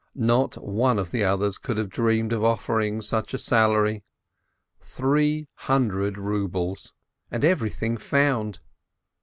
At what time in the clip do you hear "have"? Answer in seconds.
1.77-1.87